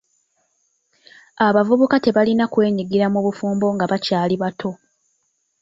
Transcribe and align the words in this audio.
Abavubuka 1.47 1.95
tebalina 2.05 2.45
kwenyigira 2.53 3.05
mu 3.13 3.19
bufumbo 3.25 3.65
nga 3.75 3.85
bakyali 3.91 4.35
bato. 4.43 4.71